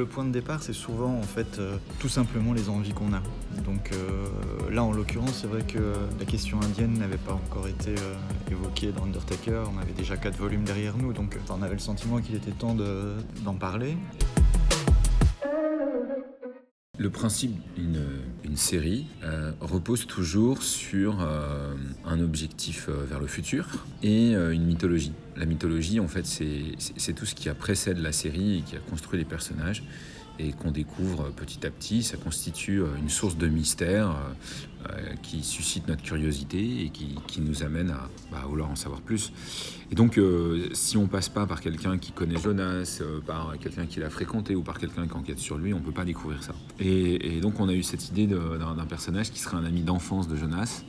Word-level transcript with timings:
le, 0.00 0.06
point 0.06 0.24
de 0.24 0.30
départ, 0.30 0.62
c'est 0.62 0.72
souvent 0.72 1.14
en 1.14 1.22
fait 1.22 1.58
euh, 1.58 1.76
tout 1.98 2.08
simplement 2.08 2.52
les 2.52 2.68
envies 2.68 2.92
qu'on 2.92 3.12
a. 3.12 3.22
Donc 3.64 3.90
euh, 3.92 4.26
là, 4.70 4.82
en 4.82 4.92
l'occurrence, 4.92 5.40
c'est 5.42 5.46
vrai 5.46 5.62
que 5.62 5.78
la 6.18 6.24
question 6.24 6.60
indienne 6.62 6.98
n'avait 6.98 7.18
pas 7.18 7.34
encore 7.34 7.68
été 7.68 7.90
euh, 7.90 8.50
évoquée 8.50 8.92
dans 8.92 9.04
Undertaker. 9.04 9.64
On 9.74 9.78
avait 9.78 9.92
déjà 9.92 10.16
quatre 10.16 10.36
volumes 10.36 10.64
derrière 10.64 10.96
nous, 10.96 11.12
donc 11.12 11.36
on 11.50 11.62
avait 11.62 11.74
le 11.74 11.80
sentiment 11.80 12.18
qu'il 12.20 12.34
était 12.34 12.50
temps 12.50 12.74
d'en 13.44 13.54
parler. 13.54 13.96
Le 17.00 17.08
principe 17.08 17.58
d'une 17.78 18.56
série 18.56 19.06
euh, 19.24 19.52
repose 19.62 20.06
toujours 20.06 20.62
sur 20.62 21.22
euh, 21.22 21.72
un 22.04 22.20
objectif 22.20 22.90
euh, 22.90 23.06
vers 23.08 23.20
le 23.20 23.26
futur 23.26 23.86
et 24.02 24.32
une 24.32 24.66
mythologie. 24.66 25.14
La 25.34 25.46
mythologie, 25.46 25.98
en 25.98 26.08
fait, 26.08 26.26
c'est 26.26 27.14
tout 27.14 27.24
ce 27.24 27.34
qui 27.34 27.48
a 27.48 27.54
précédé 27.54 28.02
la 28.02 28.12
série 28.12 28.58
et 28.58 28.60
qui 28.60 28.76
a 28.76 28.80
construit 28.80 29.18
les 29.18 29.24
personnages 29.24 29.82
et 30.38 30.52
qu'on 30.52 30.70
découvre 30.70 31.30
petit 31.30 31.66
à 31.66 31.70
petit. 31.70 32.02
Ça 32.02 32.16
constitue 32.16 32.82
une 32.98 33.10
source 33.10 33.36
de 33.36 33.48
mystère 33.48 34.16
qui 35.22 35.42
suscite 35.42 35.88
notre 35.88 36.02
curiosité 36.02 36.84
et 36.84 36.90
qui, 36.90 37.40
nous 37.40 37.62
amène 37.62 37.90
à, 37.90 38.08
bah, 38.30 38.42
vouloir 38.46 38.70
en 38.70 38.76
savoir 38.76 39.00
plus. 39.00 39.32
Et 39.90 39.94
donc, 39.94 40.18
euh, 40.18 40.68
si 40.72 40.96
on 40.96 41.06
passe 41.06 41.28
pas 41.28 41.46
par 41.46 41.60
quelqu'un 41.60 41.98
qui 41.98 42.12
connaît 42.12 42.38
Jonas, 42.38 42.98
euh, 43.00 43.20
par 43.20 43.58
quelqu'un 43.58 43.86
qui 43.86 44.00
l'a 44.00 44.10
fréquenté 44.10 44.54
ou 44.54 44.62
par 44.62 44.78
quelqu'un 44.78 45.06
qui 45.06 45.14
enquête 45.14 45.38
sur 45.38 45.58
lui, 45.58 45.74
on 45.74 45.80
peut 45.80 45.92
pas 45.92 46.04
découvrir 46.04 46.42
ça. 46.42 46.54
Et, 46.78 47.40
donc, 47.40 47.58
on 47.60 47.68
a 47.68 47.72
eu 47.72 47.82
cette 47.82 48.08
idée 48.08 48.26
d'un 48.26 48.86
personnage 48.86 49.30
qui 49.30 49.40
serait 49.40 49.56
un 49.56 49.64
ami 49.64 49.82
d'enfance 49.82 50.28
de 50.28 50.36
Jonas 50.36 50.84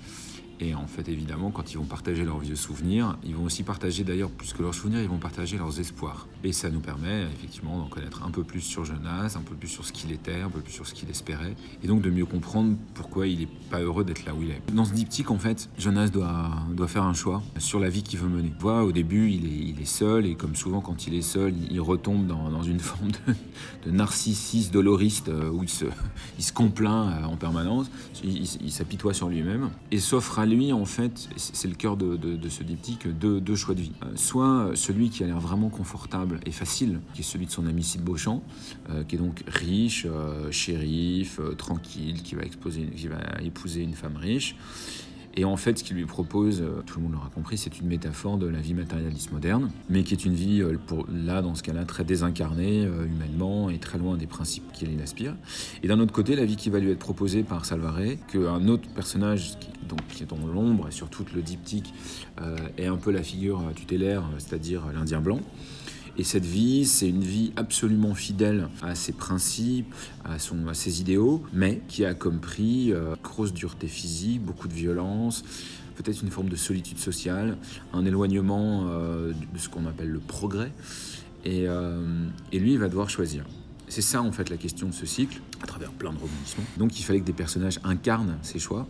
et 0.61 0.75
en 0.75 0.85
fait, 0.85 1.09
évidemment, 1.09 1.49
quand 1.49 1.71
ils 1.71 1.77
vont 1.77 1.85
partager 1.85 2.23
leurs 2.23 2.37
vieux 2.37 2.55
souvenirs, 2.55 3.17
ils 3.23 3.35
vont 3.35 3.45
aussi 3.45 3.63
partager, 3.63 4.03
d'ailleurs, 4.03 4.29
plus 4.29 4.53
que 4.53 4.61
leurs 4.61 4.75
souvenirs, 4.75 5.01
ils 5.01 5.09
vont 5.09 5.17
partager 5.17 5.57
leurs 5.57 5.79
espoirs. 5.79 6.27
Et 6.43 6.51
ça 6.51 6.69
nous 6.69 6.79
permet, 6.79 7.23
effectivement, 7.23 7.79
d'en 7.79 7.87
connaître 7.87 8.23
un 8.23 8.29
peu 8.29 8.43
plus 8.43 8.61
sur 8.61 8.85
Jonas, 8.85 9.35
un 9.35 9.41
peu 9.41 9.55
plus 9.55 9.67
sur 9.67 9.85
ce 9.85 9.91
qu'il 9.91 10.11
était, 10.11 10.41
un 10.41 10.49
peu 10.49 10.59
plus 10.59 10.71
sur 10.71 10.85
ce 10.85 10.93
qu'il 10.93 11.09
espérait, 11.09 11.55
et 11.83 11.87
donc 11.87 12.01
de 12.01 12.11
mieux 12.11 12.27
comprendre 12.27 12.75
pourquoi 12.93 13.25
il 13.25 13.39
n'est 13.39 13.49
pas 13.71 13.79
heureux 13.79 14.03
d'être 14.03 14.23
là 14.25 14.35
où 14.35 14.43
il 14.43 14.51
est. 14.51 14.61
Dans 14.71 14.85
ce 14.85 14.93
diptyque, 14.93 15.31
en 15.31 15.39
fait, 15.39 15.67
Jonas 15.79 16.09
doit, 16.09 16.51
doit 16.71 16.87
faire 16.87 17.03
un 17.03 17.13
choix 17.13 17.41
sur 17.57 17.79
la 17.79 17.89
vie 17.89 18.03
qu'il 18.03 18.19
veut 18.19 18.29
mener. 18.29 18.53
On 18.63 18.81
au 18.81 18.91
début, 18.91 19.31
il 19.31 19.45
est, 19.45 19.69
il 19.69 19.81
est 19.81 19.85
seul, 19.85 20.27
et 20.27 20.35
comme 20.35 20.55
souvent, 20.55 20.81
quand 20.81 21.07
il 21.07 21.15
est 21.15 21.23
seul, 21.23 21.53
il 21.71 21.81
retombe 21.81 22.27
dans, 22.27 22.51
dans 22.51 22.63
une 22.63 22.79
forme 22.91 23.11
de, 23.11 23.33
de 23.85 23.91
narcissisme 23.91 24.71
doloriste, 24.71 25.29
euh, 25.29 25.49
où 25.49 25.63
il 25.63 25.69
se, 25.69 25.85
il 26.37 26.43
se 26.43 26.53
complaint 26.53 27.09
euh, 27.09 27.25
en 27.25 27.35
permanence, 27.35 27.89
il, 28.23 28.43
il 28.43 28.71
s'apitoie 28.71 29.13
sur 29.13 29.27
lui-même, 29.27 29.71
et 29.91 29.99
s'offre 29.99 30.37
à 30.37 30.45
lui, 30.51 30.71
en 30.73 30.85
fait, 30.85 31.29
c'est 31.35 31.67
le 31.67 31.75
cœur 31.75 31.97
de, 31.97 32.49
ce 32.49 32.63
diptyque, 32.63 33.07
deux, 33.07 33.55
choix 33.55 33.73
de 33.73 33.81
vie. 33.81 33.91
Euh, 34.03 34.11
soit 34.15 34.71
celui 34.75 35.09
qui 35.09 35.23
a 35.23 35.27
l'air 35.27 35.39
vraiment 35.39 35.69
confortable 35.69 36.39
et 36.45 36.51
facile, 36.51 36.99
qui 37.13 37.21
est 37.21 37.23
celui 37.23 37.45
de 37.45 37.51
son 37.51 37.65
ami 37.65 37.83
Sid 37.83 38.01
Beauchamp, 38.01 38.43
euh, 38.89 39.03
qui 39.03 39.15
est 39.15 39.19
donc 39.19 39.43
riche, 39.47 40.05
euh, 40.09 40.51
shérif, 40.51 41.39
tranquille, 41.57 42.21
qui 42.21 42.35
va 42.35 42.43
épouser 43.41 43.81
une 43.81 43.93
femme 43.93 44.17
riche. 44.17 44.55
Et 45.35 45.45
en 45.45 45.55
fait, 45.55 45.79
ce 45.79 45.83
qu'il 45.83 45.95
lui 45.95 46.05
propose, 46.05 46.61
euh, 46.61 46.81
tout 46.85 46.99
le 46.99 47.03
monde 47.03 47.13
l'aura 47.13 47.29
compris, 47.33 47.57
c'est 47.57 47.79
une 47.79 47.87
métaphore 47.87 48.37
de 48.37 48.47
la 48.47 48.59
vie 48.59 48.73
matérialiste 48.73 49.31
moderne, 49.31 49.71
mais 49.89 50.03
qui 50.03 50.13
est 50.13 50.25
une 50.25 50.33
vie, 50.33 50.61
euh, 50.61 50.77
là, 51.09 51.41
dans 51.41 51.55
ce 51.55 51.63
cas-là, 51.63 51.85
très 51.85 52.03
désincarnée 52.03 52.85
euh, 52.85 53.05
humainement 53.05 53.69
et 53.69 53.77
très 53.77 53.97
loin 53.97 54.17
des 54.17 54.27
principes 54.27 54.69
qu'il 54.73 55.01
aspire. 55.01 55.35
Et 55.83 55.87
d'un 55.87 55.99
autre 55.99 56.11
côté, 56.11 56.35
la 56.35 56.45
vie 56.45 56.57
qui 56.57 56.69
va 56.69 56.79
lui 56.79 56.91
être 56.91 56.99
proposée 56.99 57.43
par 57.43 57.63
Salvaré, 57.63 58.19
qu'un 58.31 58.67
autre 58.67 58.89
personnage 58.89 59.57
qui, 59.59 59.69
est 60.23 60.25
dans 60.25 60.37
l'ombre 60.45 60.87
et 60.89 60.91
sur 60.91 61.09
tout 61.09 61.25
le 61.33 61.41
diptyque 61.41 61.93
est 62.77 62.85
un 62.85 62.97
peu 62.97 63.11
la 63.11 63.23
figure 63.23 63.61
tutélaire, 63.75 64.23
c'est-à-dire 64.37 64.83
l'Indien 64.93 65.19
blanc. 65.19 65.39
Et 66.17 66.23
cette 66.23 66.45
vie, 66.45 66.85
c'est 66.85 67.07
une 67.07 67.23
vie 67.23 67.53
absolument 67.55 68.13
fidèle 68.13 68.67
à 68.81 68.95
ses 68.95 69.13
principes, 69.13 69.93
à, 70.25 70.39
son, 70.39 70.67
à 70.67 70.73
ses 70.73 71.01
idéaux, 71.01 71.43
mais 71.53 71.81
qui 71.87 72.05
a 72.05 72.13
comme 72.13 72.39
prix 72.39 72.91
euh, 72.91 73.15
grosse 73.23 73.53
dureté 73.53 73.87
physique, 73.87 74.41
beaucoup 74.41 74.67
de 74.67 74.73
violence, 74.73 75.43
peut-être 75.95 76.21
une 76.21 76.31
forme 76.31 76.49
de 76.49 76.55
solitude 76.55 76.97
sociale, 76.97 77.57
un 77.93 78.05
éloignement 78.05 78.87
euh, 78.87 79.31
de 79.31 79.57
ce 79.57 79.69
qu'on 79.69 79.85
appelle 79.85 80.09
le 80.09 80.19
progrès. 80.19 80.71
Et, 81.45 81.67
euh, 81.67 82.27
et 82.51 82.59
lui, 82.59 82.73
il 82.73 82.79
va 82.79 82.89
devoir 82.89 83.09
choisir. 83.09 83.45
C'est 83.91 84.01
ça 84.01 84.21
en 84.21 84.31
fait 84.31 84.49
la 84.49 84.55
question 84.55 84.87
de 84.87 84.93
ce 84.93 85.05
cycle, 85.05 85.41
à 85.61 85.67
travers 85.67 85.91
plein 85.91 86.13
de 86.13 86.17
rebondissements. 86.17 86.63
Donc 86.77 86.97
il 86.97 87.03
fallait 87.03 87.19
que 87.19 87.25
des 87.25 87.33
personnages 87.33 87.77
incarnent 87.83 88.37
ces 88.41 88.57
choix. 88.57 88.87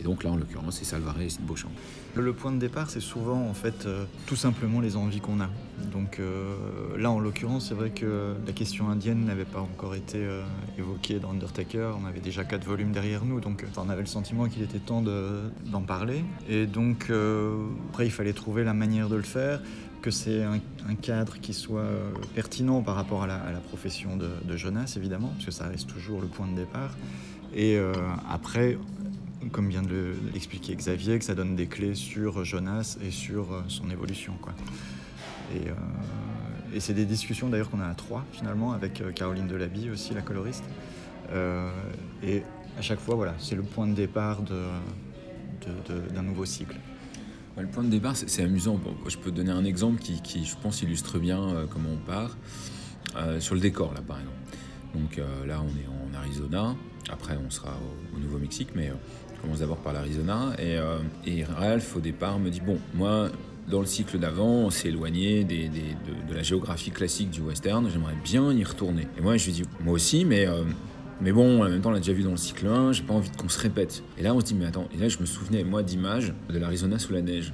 Et 0.00 0.02
donc 0.02 0.24
là, 0.24 0.30
en 0.30 0.36
l'occurrence, 0.36 0.78
c'est 0.78 0.84
Salvaré 0.84 1.26
et 1.26 1.28
c'est 1.28 1.44
Beauchamp. 1.44 1.68
Le 2.16 2.32
point 2.32 2.50
de 2.50 2.58
départ, 2.58 2.90
c'est 2.90 2.98
souvent 2.98 3.48
en 3.48 3.54
fait 3.54 3.86
euh, 3.86 4.06
tout 4.26 4.34
simplement 4.34 4.80
les 4.80 4.96
envies 4.96 5.20
qu'on 5.20 5.40
a. 5.40 5.48
Donc 5.92 6.18
euh, 6.18 6.56
là, 6.98 7.12
en 7.12 7.20
l'occurrence, 7.20 7.68
c'est 7.68 7.74
vrai 7.74 7.90
que 7.90 8.34
la 8.44 8.52
question 8.52 8.88
indienne 8.88 9.24
n'avait 9.24 9.44
pas 9.44 9.60
encore 9.60 9.94
été 9.94 10.18
euh, 10.18 10.42
évoquée 10.76 11.20
dans 11.20 11.30
Undertaker. 11.30 11.92
On 12.02 12.06
avait 12.06 12.18
déjà 12.18 12.42
quatre 12.42 12.64
volumes 12.64 12.90
derrière 12.90 13.24
nous, 13.24 13.38
donc 13.38 13.64
on 13.76 13.88
avait 13.88 14.00
le 14.00 14.06
sentiment 14.06 14.48
qu'il 14.48 14.62
était 14.62 14.80
temps 14.80 15.00
d'en 15.02 15.82
parler. 15.82 16.24
Et 16.48 16.66
donc 16.66 17.12
après, 17.90 18.06
il 18.06 18.10
fallait 18.10 18.32
trouver 18.32 18.64
la 18.64 18.74
manière 18.74 19.08
de 19.08 19.16
le 19.16 19.22
faire 19.22 19.60
que 20.00 20.10
c'est 20.10 20.42
un, 20.42 20.60
cadre 21.00 21.38
qui 21.40 21.52
soit 21.52 21.80
euh, 21.80 22.10
pertinent 22.34 22.82
par 22.82 22.94
rapport 22.94 23.22
à 23.22 23.26
la, 23.26 23.60
profession 23.68 24.16
de, 24.16 24.56
Jonas, 24.56 24.94
évidemment, 24.96 25.28
parce 25.28 25.46
que 25.46 25.50
ça 25.50 25.68
reste 25.68 25.88
toujours 25.88 26.20
le 26.20 26.26
point 26.26 26.46
de 26.46 26.56
départ. 26.56 26.96
Et 27.54 27.76
euh, 27.76 27.92
après, 28.28 28.78
comme 29.52 29.68
vient 29.68 29.82
de 29.82 30.14
l'expliquer 30.32 30.74
Xavier, 30.74 31.18
que 31.18 31.24
ça 31.24 31.34
donne 31.34 31.56
des 31.56 31.66
clés 31.66 31.94
sur 31.94 32.44
Jonas 32.44 32.98
et 33.02 33.10
sur 33.10 33.52
euh, 33.52 33.62
son 33.68 33.90
évolution. 33.90 34.34
Quoi. 34.40 34.52
Et, 35.54 35.68
c'est 36.78 36.94
des 36.94 37.04
discussions 37.04 37.48
d'ailleurs 37.48 37.68
qu'on 37.68 37.80
a 37.80 37.88
à 37.88 37.94
trois 37.94 38.24
finalement, 38.30 38.72
avec 38.72 39.02
Caroline 39.16 39.48
Delabie 39.48 39.90
aussi, 39.90 40.14
la 40.14 40.22
coloriste. 40.22 40.62
et 42.22 42.42
à 42.78 42.80
chaque 42.80 43.00
fois, 43.00 43.16
voilà, 43.16 43.34
c'est 43.40 43.56
le 43.56 43.62
point 43.62 43.88
de 43.88 43.94
départ 43.94 44.42
d'un 44.42 46.22
nouveau 46.22 46.44
cycle. 46.44 46.76
Le 47.60 47.66
point 47.66 47.84
de 47.84 47.90
départ, 47.90 48.16
c'est 48.16 48.42
amusant. 48.42 48.80
je 49.06 49.18
peux 49.18 49.30
donner 49.30 49.50
un 49.50 49.64
exemple 49.64 50.00
qui, 50.00 50.44
je 50.44 50.54
pense, 50.62 50.82
illustre 50.82 51.18
bien 51.18 51.42
euh, 51.42 51.66
comment 51.68 51.90
on 51.92 52.06
part. 52.10 52.36
Euh, 53.16 53.40
sur 53.40 53.54
le 53.54 53.60
décor, 53.60 53.92
là, 53.92 54.00
par 54.00 54.18
exemple. 54.18 54.36
Donc 54.94 55.18
euh, 55.18 55.46
là, 55.46 55.60
on 55.62 55.68
est 55.68 55.86
en 55.86 56.18
Arizona. 56.18 56.74
Après, 57.10 57.36
on 57.44 57.50
sera 57.50 57.76
au, 58.14 58.18
Nouveau-Mexique, 58.18 58.68
mais 58.74 58.90
on 58.92 59.42
commence 59.42 59.58
d'abord 59.58 59.78
par 59.78 59.92
l'Arizona. 59.92 60.52
Et, 60.58 61.44
Ralph, 61.44 61.96
au 61.96 62.00
départ, 62.00 62.38
me 62.38 62.50
dit 62.50 62.60
Bon, 62.60 62.78
moi, 62.94 63.28
dans 63.68 63.80
le 63.80 63.86
cycle 63.86 64.18
d'avant, 64.18 64.48
on 64.48 64.70
s'est 64.70 64.88
éloigné 64.88 65.44
de, 65.44 66.34
la 66.34 66.42
géographie 66.42 66.90
classique 66.90 67.30
du 67.30 67.40
western. 67.40 67.88
J'aimerais 67.90 68.16
bien 68.24 68.52
y 68.52 68.64
retourner. 68.64 69.06
Et 69.18 69.20
moi, 69.20 69.36
je 69.36 69.46
lui 69.46 69.52
dis 69.52 69.62
Moi 69.80 69.94
aussi, 69.94 70.24
mais 70.24 70.46
mais 71.22 71.32
bon, 71.32 71.62
en 71.62 71.68
même 71.68 71.80
temps, 71.80 71.90
on 71.90 71.92
l'a 71.92 71.98
déjà 71.98 72.12
vu 72.12 72.22
dans 72.22 72.30
le 72.30 72.36
cycle 72.36 72.66
1, 72.66 72.92
j'ai 72.92 73.02
pas 73.02 73.12
envie 73.12 73.30
qu'on 73.30 73.48
se 73.48 73.58
répète. 73.58 74.02
Et 74.16 74.22
là, 74.22 74.34
on 74.34 74.40
se 74.40 74.46
dit, 74.46 74.54
mais 74.54 74.66
attends, 74.66 74.88
et 74.94 74.96
là, 74.96 75.08
je 75.08 75.18
me 75.18 75.26
souvenais, 75.26 75.64
moi, 75.64 75.82
d'images 75.82 76.32
de 76.48 76.58
l'Arizona 76.58 76.98
sous 76.98 77.12
la 77.12 77.20
neige. 77.20 77.52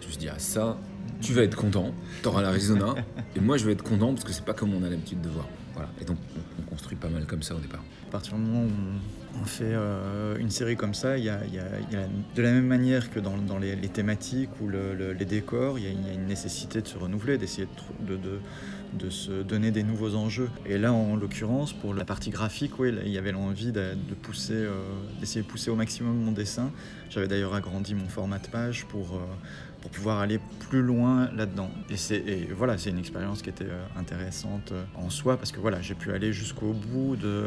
Je 0.00 0.06
me 0.06 0.10
suis 0.10 0.18
dit, 0.18 0.28
ah, 0.28 0.38
ça, 0.38 0.78
tu 1.20 1.32
vas 1.32 1.42
être 1.42 1.56
content, 1.56 1.94
t'auras 2.22 2.42
l'Arizona, 2.42 2.94
et 3.36 3.40
moi, 3.40 3.56
je 3.56 3.64
vais 3.66 3.72
être 3.72 3.84
content 3.84 4.12
parce 4.12 4.24
que 4.24 4.32
c'est 4.32 4.44
pas 4.44 4.52
comme 4.52 4.74
on 4.74 4.82
a 4.82 4.88
l'habitude 4.88 5.20
de 5.20 5.28
voir. 5.28 5.46
Voilà. 5.74 5.90
Et 6.00 6.04
donc, 6.04 6.18
on, 6.63 6.63
construit 6.74 6.96
pas 6.96 7.08
mal 7.08 7.24
comme 7.24 7.42
ça 7.42 7.54
au 7.54 7.60
départ. 7.60 7.84
À 8.08 8.10
partir 8.10 8.34
du 8.34 8.40
moment 8.40 8.64
où 8.64 9.40
on 9.40 9.44
fait 9.44 9.64
euh, 9.64 10.36
une 10.38 10.50
série 10.50 10.76
comme 10.76 10.94
ça, 10.94 11.18
il 11.18 11.24
y, 11.24 11.28
a, 11.28 11.38
de 11.38 12.42
la 12.42 12.50
même 12.50 12.66
manière 12.66 13.10
que 13.10 13.20
dans, 13.20 13.58
les, 13.58 13.76
thématiques 13.88 14.50
ou 14.60 14.68
les 14.68 15.24
décors, 15.24 15.78
il 15.78 15.84
y, 15.84 15.88
a 15.88 16.12
une 16.12 16.26
nécessité 16.26 16.80
de 16.80 16.88
se 16.88 16.98
renouveler, 16.98 17.38
d'essayer 17.38 17.68
de, 18.00 19.10
se 19.10 19.42
donner 19.42 19.70
des 19.70 19.82
nouveaux 19.82 20.14
enjeux. 20.14 20.50
Et 20.66 20.78
là, 20.78 20.92
en 20.92 21.16
l'occurrence, 21.16 21.72
pour 21.72 21.94
la 21.94 22.04
partie 22.04 22.30
graphique, 22.30 22.78
oui, 22.78 22.92
il 23.04 23.12
y 23.12 23.18
avait 23.18 23.32
l'envie 23.32 23.72
de, 23.72 23.94
pousser, 24.22 24.54
euh, 24.54 24.82
d'essayer 25.20 25.42
de 25.42 25.46
pousser 25.46 25.70
au 25.70 25.76
maximum 25.76 26.16
mon 26.16 26.32
dessin. 26.32 26.70
J'avais 27.10 27.28
d'ailleurs 27.28 27.54
agrandi 27.54 27.94
mon 27.94 28.08
format 28.08 28.38
de 28.38 28.48
page 28.48 28.86
pour, 28.86 29.14
euh, 29.14 29.88
pouvoir 29.92 30.20
aller 30.20 30.40
plus 30.70 30.80
loin 30.80 31.28
là-dedans. 31.36 31.70
Et, 31.90 32.14
et 32.14 32.48
voilà, 32.56 32.78
c'est 32.78 32.88
une 32.88 32.98
expérience 32.98 33.42
qui 33.42 33.50
était 33.50 33.66
intéressante 33.96 34.72
en 34.94 35.10
soi 35.10 35.36
parce 35.36 35.52
que 35.52 35.60
voilà, 35.60 35.82
j'ai 35.82 35.94
pu 35.94 36.10
aller 36.10 36.32
jusqu'au 36.32 36.63
bout 36.72 37.16
de 37.16 37.44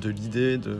de 0.00 0.10
l'idée 0.10 0.58
de, 0.58 0.76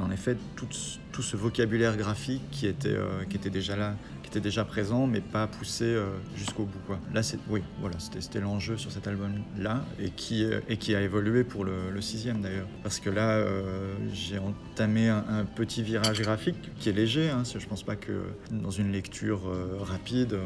en 0.00 0.12
effet, 0.12 0.36
tout, 0.54 0.68
tout, 1.12 1.22
ce 1.22 1.36
vocabulaire 1.36 1.96
graphique 1.96 2.42
qui 2.52 2.68
était, 2.68 2.96
qui 3.28 3.36
était 3.36 3.50
déjà 3.50 3.74
là 3.74 3.96
était 4.28 4.40
déjà 4.40 4.64
présent, 4.64 5.06
mais 5.06 5.20
pas 5.20 5.46
poussé 5.46 5.84
euh, 5.84 6.06
jusqu'au 6.36 6.64
bout. 6.64 6.78
Quoi. 6.86 6.98
Là, 7.12 7.22
c'est, 7.22 7.38
oui, 7.48 7.62
voilà, 7.80 7.96
c'était, 7.98 8.40
l'enjeu 8.40 8.76
sur 8.76 8.92
cet 8.92 9.06
album-là, 9.06 9.84
et 9.98 10.10
qui, 10.10 10.44
euh, 10.44 10.60
et 10.68 10.76
qui 10.76 10.94
a 10.94 11.00
évolué 11.00 11.44
pour 11.44 11.64
le, 11.64 12.00
sixième 12.00 12.40
d'ailleurs. 12.40 12.68
Parce 12.84 13.00
que 13.00 13.10
là, 13.10 13.30
euh, 13.30 13.94
j'ai 14.12 14.38
entamé 14.38 15.08
un, 15.08 15.44
petit 15.56 15.82
virage 15.82 16.20
graphique 16.22 16.70
qui 16.78 16.88
est 16.88 16.92
léger. 16.92 17.28
Hein, 17.28 17.42
je 17.44 17.66
pense 17.66 17.82
pas 17.82 17.96
que 17.96 18.12
dans 18.52 18.70
une 18.70 18.92
lecture 18.92 19.40
rapide, 19.80 20.38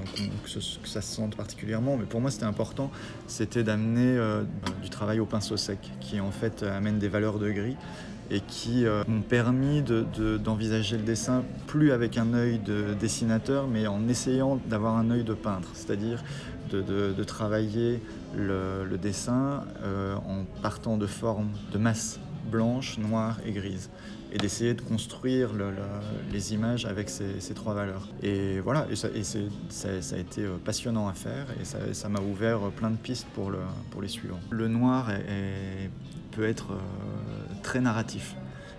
que, 0.44 0.60
ça 0.88 1.02
se 1.02 1.14
sente 1.14 1.36
particulièrement, 1.36 1.96
mais 1.98 2.06
pour 2.06 2.20
moi, 2.20 2.30
c'était 2.30 2.44
important. 2.44 2.90
C'était 3.26 3.62
d'amener 3.62 4.18
du 4.82 4.88
travail 4.88 5.20
au 5.20 5.26
pinceau 5.26 5.58
sec, 5.58 5.78
qui 6.00 6.20
en 6.20 6.30
fait 6.30 6.62
amène 6.62 6.98
des 6.98 7.08
valeurs 7.08 7.38
de 7.38 7.50
gris 7.50 7.76
et 8.30 8.40
qui 8.40 8.84
m'ont 9.08 9.22
permis 9.22 9.82
d'envisager 10.42 10.96
le 10.96 11.02
dessin 11.02 11.42
plus 11.66 11.92
avec 11.92 12.16
un 12.16 12.32
œil 12.34 12.58
de 12.58 12.94
dessinateur, 12.94 13.66
mais 13.66 13.86
en 13.86 14.08
essayant 14.08 14.58
d'avoir 14.68 14.96
un 14.96 15.10
œil 15.10 15.24
de 15.24 15.34
peintre, 15.34 15.68
c'est-à-dire 15.74 16.22
de, 16.70 17.24
travailler 17.24 18.00
le, 18.34 18.96
dessin 18.96 19.64
en 19.84 20.44
partant 20.62 20.96
de 20.96 21.06
formes, 21.06 21.50
de 21.72 21.78
masse 21.78 22.20
blanche, 22.50 22.98
noire 22.98 23.38
et 23.46 23.52
grise 23.52 23.90
et 24.32 24.38
d'essayer 24.38 24.74
de 24.74 24.80
construire 24.80 25.50
les 26.32 26.54
images 26.54 26.86
avec 26.86 27.10
ces, 27.10 27.54
trois 27.54 27.74
valeurs. 27.74 28.08
Et 28.22 28.60
voilà, 28.60 28.86
et 28.90 28.96
ça, 28.96 29.08
a 29.08 30.18
été 30.18 30.42
euh, 30.42 30.56
passionnant 30.64 31.06
à 31.06 31.12
faire 31.12 31.46
et 31.60 31.64
ça 31.64 32.08
m'a 32.08 32.20
ouvert 32.20 32.70
plein 32.70 32.90
de 32.90 32.96
pistes 32.96 33.26
pour, 33.34 33.52
pour 33.90 34.00
les 34.00 34.08
suivants. 34.08 34.40
Le 34.50 34.68
noir 34.68 35.10
peut 36.30 36.44
être 36.44 36.72
euh, 36.72 37.51
très 37.62 37.80
narratif. 37.80 38.36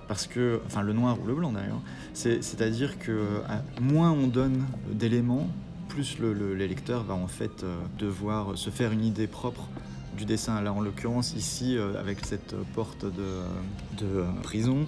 Parce 0.08 0.28
que, 0.28 0.62
enfin 0.66 0.82
le 0.82 0.94
noir 0.94 1.18
ou 1.22 1.26
le 1.26 1.34
blanc 1.34 1.54
d'ailleurs, 1.54 1.82
c'est-à-dire 2.14 3.00
que 3.00 3.42
moins 3.82 4.12
on 4.12 4.28
donne 4.28 4.66
d'éléments, 4.92 5.48
plus 5.88 6.20
le, 6.20 6.54
lecteur 6.56 7.04
va 7.04 7.14
en 7.14 7.28
fait 7.28 7.64
euh, 7.64 7.78
devoir 8.00 8.58
se 8.58 8.70
faire 8.70 8.92
une 8.92 9.06
idée 9.06 9.28
propre 9.28 9.70
du 10.18 10.26
dessin. 10.26 10.60
Là, 10.62 10.74
en 10.74 10.82
l'occurrence, 10.82 11.34
ici, 11.36 11.78
avec 12.00 12.26
cette 12.26 12.56
porte 12.76 13.06
de 13.06 14.24
prison, 14.44 14.88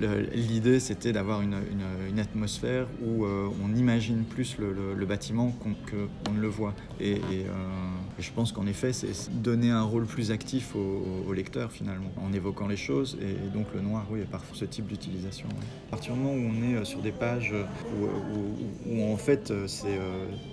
L'idée, 0.00 0.78
c'était 0.78 1.12
d'avoir 1.12 1.40
une, 1.40 1.54
atmosphère 2.18 2.86
où 3.02 3.24
euh, 3.24 3.48
on 3.62 3.74
imagine 3.74 4.24
plus 4.24 4.56
le, 4.58 5.06
bâtiment 5.06 5.52
qu'on 6.24 6.32
ne 6.32 6.40
le 6.40 6.48
voit. 6.48 6.74
Et, 7.00 7.16
euh, 7.16 7.52
je 8.18 8.30
pense 8.32 8.52
qu'en 8.52 8.66
effet, 8.66 8.92
c'est 8.92 9.30
donner 9.30 9.70
un 9.70 9.82
rôle 9.82 10.06
plus 10.06 10.30
actif 10.30 10.74
au, 10.74 11.32
lecteur, 11.32 11.70
finalement, 11.70 12.10
en 12.22 12.32
évoquant 12.32 12.66
les 12.66 12.76
choses. 12.76 13.18
Et, 13.20 13.48
donc 13.54 13.66
le 13.74 13.80
noir, 13.80 14.06
oui, 14.10 14.20
par 14.30 14.42
ce 14.52 14.64
type 14.64 14.86
d'utilisation. 14.86 15.48
À 15.88 15.90
partir 15.90 16.14
du 16.14 16.20
moment 16.20 16.34
où 16.34 16.50
on 16.50 16.70
est 16.70 16.76
euh, 16.76 16.84
sur 16.84 17.00
des 17.00 17.12
pages 17.12 17.54
où, 18.86 19.02
en 19.02 19.16
fait, 19.16 19.52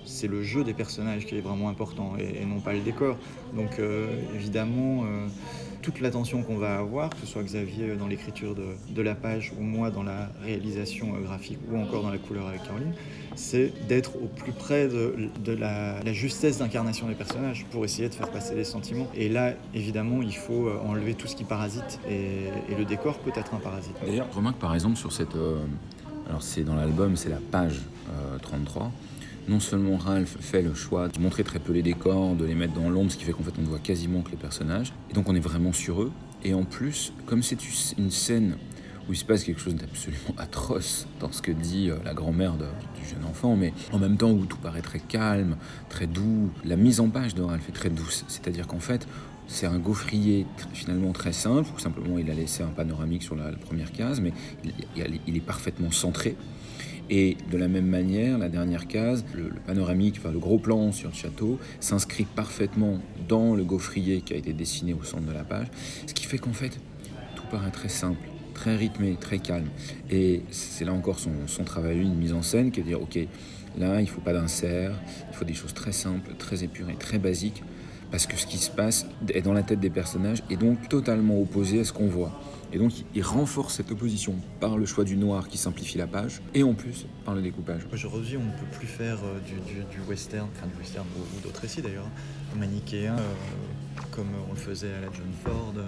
c'est 0.06 0.28
le 0.28 0.44
jeu 0.44 0.64
des 0.64 0.74
personnages 0.74 1.26
qui 1.26 1.38
est 1.38 1.42
vraiment 1.42 1.70
important 1.70 2.14
et, 2.18 2.46
non 2.46 2.60
pas 2.60 2.74
le 2.74 2.82
décor. 2.82 3.18
Donc 3.56 3.80
évidemment 4.36 5.06
toute 5.84 6.00
l'attention 6.00 6.42
qu'on 6.42 6.58
va 6.58 6.78
avoir, 6.78 7.10
que 7.10 7.18
ce 7.18 7.28
soit 7.28 7.44
Xavier 7.44 7.96
dans 7.96 8.08
l'écriture 8.08 8.56
de, 8.56 9.02
la 9.02 9.16
page 9.16 9.52
ou 9.60 9.62
moi 9.62 9.92
dans 9.92 10.02
la 10.02 10.30
réalisation 10.42 11.14
euh, 11.14 11.22
graphique 11.22 11.60
ou 11.70 11.78
encore 11.78 12.02
dans 12.04 12.10
la 12.10 12.18
couleur 12.18 12.48
avec 12.48 12.64
Caroline, 12.64 12.94
c'est 13.36 13.74
d'être 13.88 14.16
au 14.16 14.28
plus 14.28 14.54
près 14.54 14.88
de, 14.88 15.52
la, 15.52 16.14
justesse 16.14 16.60
d'incarnation 16.60 17.08
des 17.08 17.16
personnages 17.16 17.66
pour 17.70 17.84
essayer 17.84 18.08
de 18.08 18.14
faire 18.14 18.32
passer 18.32 18.56
les 18.56 18.64
sentiments. 18.64 19.08
Et 19.14 19.28
là, 19.28 19.54
évidemment, 19.76 20.22
il 20.22 20.36
faut 20.36 20.68
euh, 20.68 20.80
enlever 20.88 21.16
tout 21.16 21.28
ce 21.28 21.36
qui 21.36 21.44
parasite 21.44 22.00
et, 22.10 22.48
le 22.76 22.86
décor 22.86 23.20
peut 23.20 23.32
être 23.36 23.54
un 23.54 23.60
parasite. 23.60 23.94
D'ailleurs, 24.04 24.34
remarque 24.34 24.58
par 24.58 24.74
exemple 24.74 24.98
sur 24.98 25.12
cette... 25.12 25.36
Euh, 25.36 25.60
alors 26.28 26.42
c'est 26.42 26.64
dans 26.64 26.76
l'album, 26.76 27.16
c'est 27.18 27.30
la 27.30 27.40
page 27.52 27.82
33 28.42 28.92
non 29.48 29.60
seulement 29.60 29.98
Ralph 29.98 30.38
fait 30.40 30.62
le 30.62 30.74
choix 30.74 31.08
de 31.08 31.20
montrer 31.20 31.44
très 31.44 31.60
peu 31.60 31.74
les 31.74 31.84
décors, 31.84 32.36
de 32.36 32.46
les 32.46 32.56
mettre 32.56 32.74
dans 32.74 32.90
l'ombre, 32.90 33.12
ce 33.12 33.18
qui 33.18 33.24
fait 33.24 33.34
qu'en 33.34 33.44
fait 33.44 33.54
on 33.58 33.62
ne 33.62 33.68
voit 33.68 33.80
quasiment 33.80 34.22
que 34.22 34.32
les 34.32 34.38
personnages, 34.38 34.94
et 35.10 35.14
donc 35.14 35.30
on 35.30 35.36
est 35.36 35.40
vraiment 35.40 35.74
sur 35.74 36.02
eux, 36.02 36.12
et 36.44 36.54
en 36.54 36.64
plus, 36.64 37.14
comme 37.26 37.44
c'est 37.44 37.58
une 37.98 38.12
scène 38.12 38.58
où 39.08 39.14
il 39.14 39.18
se 39.18 39.26
passe 39.26 39.44
quelque 39.44 39.60
chose 39.60 39.76
d'absolument 39.76 40.34
atroce 40.38 41.08
dans 41.20 41.32
ce 41.32 41.42
que 41.42 41.52
dit 41.52 41.90
euh, 41.90 41.98
la 42.06 42.14
grand-mère 42.14 42.54
du 42.54 43.08
jeune 43.10 43.26
enfant, 43.26 43.56
mais 43.56 43.74
en 43.92 44.00
même 44.00 44.18
temps 44.18 44.32
où 44.32 44.46
tout 44.46 44.58
paraît 44.58 44.82
très 44.82 45.00
calme, 45.00 45.58
très 45.90 46.08
doux, 46.08 46.50
la 46.64 46.76
mise 46.76 47.00
en 47.00 47.10
page 47.10 47.36
de 47.36 47.42
Ralph 47.42 47.68
est 47.68 47.74
très 47.74 47.90
douce, 47.90 48.24
c'est-à-dire 48.28 48.68
qu'en 48.68 48.80
fait, 48.80 49.08
c'est 49.48 49.66
un 49.66 49.78
gaufrier 49.78 50.46
finalement 50.74 51.12
très 51.12 51.34
simple, 51.34 51.70
ou 51.76 51.80
simplement 51.80 52.18
il 52.18 52.30
a 52.32 52.34
laissé 52.34 52.64
un 52.64 52.68
panoramique 52.68 53.24
sur 53.24 53.36
la, 53.36 53.52
première 53.52 53.92
case, 53.92 54.22
mais 54.22 54.32
il 55.28 55.36
est 55.36 55.42
parfaitement 55.42 55.92
centré. 55.92 56.38
Et 57.10 57.38
de 57.52 57.58
la 57.58 57.68
même 57.68 57.88
manière, 57.88 58.38
la 58.38 58.50
dernière 58.50 58.88
case, 58.88 59.26
le, 59.34 59.50
panoramique, 59.66 60.20
le 60.24 60.40
gros 60.40 60.58
plan 60.58 60.92
sur 60.92 61.10
le 61.10 61.16
château, 61.16 61.60
s'inscrit 61.80 62.26
parfaitement 62.26 63.00
dans 63.28 63.56
le 63.56 63.64
gaufrier 63.64 64.22
qui 64.22 64.34
a 64.34 64.38
été 64.38 64.54
dessiné 64.54 64.94
au 64.94 65.04
centre 65.04 65.26
de 65.26 65.34
la 65.34 65.44
page, 65.44 65.68
ce 66.08 66.14
qui 66.14 66.26
fait 66.26 66.38
qu'en 66.38 66.54
fait, 66.54 66.80
tout 67.36 67.44
paraît 67.52 67.72
très 67.72 67.90
simple, 67.90 68.28
très 68.54 68.76
rythmé, 68.76 69.18
très 69.20 69.40
calme. 69.40 69.68
Et 70.10 70.42
c'est 70.52 70.86
là 70.86 70.94
encore 70.94 71.20
son, 71.20 71.32
son 71.48 71.64
travail, 71.64 72.00
une 72.00 72.16
mise 72.16 72.34
en 72.34 72.42
scène, 72.42 72.72
qui 72.72 72.80
est 72.80 72.84
de 72.84 72.88
dire, 72.88 73.02
ok, 73.02 73.20
là, 73.78 74.00
il 74.00 74.06
ne 74.06 74.10
faut 74.10 74.22
pas 74.22 74.34
d'insert, 74.34 74.94
il 75.30 75.36
faut 75.36 75.46
des 75.46 75.54
choses 75.54 75.74
très 75.74 75.92
simples, 75.92 76.32
très 76.38 76.64
épurées, 76.64 76.96
très 76.96 77.20
basiques, 77.20 77.64
parce 78.14 78.28
que 78.28 78.38
ce 78.38 78.46
qui 78.46 78.60
se 78.60 78.70
passe 78.70 79.08
est 79.34 79.42
dans 79.42 79.54
la 79.54 79.64
tête 79.64 79.80
des 79.80 79.90
personnages 79.90 80.44
et 80.52 80.56
donc 80.56 80.88
totalement 80.88 81.42
opposé 81.42 81.80
à 81.80 81.84
ce 81.84 81.92
qu'on 81.92 82.06
voit. 82.06 82.32
Et 82.72 82.78
donc 82.78 82.92
il 83.16 83.24
renforce 83.24 83.74
cette 83.74 83.90
opposition 83.90 84.36
par 84.60 84.78
le 84.78 84.86
choix 84.86 85.04
du 85.04 85.18
noir 85.18 85.48
qui 85.48 85.58
simplifie 85.58 85.98
la 85.98 86.06
page, 86.06 86.40
et 86.54 86.62
en 86.62 86.76
plus 86.76 87.08
par 87.26 87.34
le 87.34 87.42
découpage. 87.42 87.88
Aujourd'hui, 87.92 88.38
on 88.38 88.44
ne 88.44 88.52
peut 88.52 88.78
plus 88.78 88.86
faire 88.86 89.18
euh, 89.24 89.40
du, 89.40 90.00
western, 90.08 90.48
enfin 90.56 90.68
du 90.68 90.78
western 90.78 91.08
ou, 91.18 91.42
d'autres 91.42 91.62
récits 91.62 91.82
d'ailleurs, 91.82 92.08
manichéen, 92.56 93.18
euh, 93.18 94.02
comme 94.12 94.30
on 94.48 94.54
le 94.54 94.60
faisait 94.60 94.94
à 94.94 95.02
la 95.02 95.08
John 95.08 95.34
Ford. 95.44 95.74
Euh, 95.76 95.88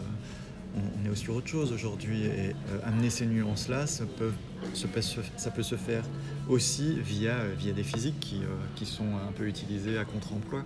on, 0.75 1.05
est 1.05 1.09
aussi 1.11 1.25
sur 1.25 1.35
autre 1.35 1.47
chose 1.47 1.71
aujourd'hui, 1.71 2.25
et 2.25 2.55
amener 2.83 3.11
ces 3.11 3.27
nuances-là, 3.27 3.85
ça 3.85 4.03
peut, 4.17 4.33
se 4.73 5.75
faire 5.75 6.03
aussi 6.49 6.99
via, 6.99 7.35
via 7.57 7.71
des 7.71 7.83
physiques 7.83 8.19
qui, 8.19 8.41
qui 8.75 8.85
sont 8.85 9.15
un 9.15 9.31
peu 9.31 9.47
utilisées 9.47 9.97
à 9.97 10.03
contre-emploi. 10.03 10.65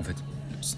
En 0.00 0.02
fait, 0.02 0.16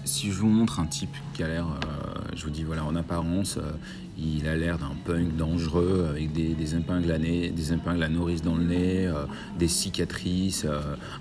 si 0.03 0.31
je 0.31 0.39
vous 0.39 0.49
montre 0.49 0.81
un 0.81 0.85
type 0.85 1.15
qui 1.33 1.43
a 1.43 1.47
l'air, 1.47 1.65
euh, 1.65 2.21
je 2.35 2.43
vous 2.43 2.49
dis 2.49 2.63
voilà, 2.63 2.83
en 2.83 2.93
apparence, 2.93 3.55
euh, 3.55 3.71
il 4.17 4.49
a 4.49 4.57
l'air 4.57 4.77
d'un 4.77 4.91
punk 5.05 5.37
dangereux 5.37 6.07
avec 6.09 6.33
des, 6.33 6.75
épingles 6.75 7.09
à 7.09 7.17
nez, 7.17 7.49
des 7.49 7.71
à 7.71 8.09
nourrice 8.09 8.41
dans 8.41 8.55
le 8.55 8.65
nez, 8.65 9.07
euh, 9.07 9.25
des 9.57 9.69
cicatrices, 9.69 10.67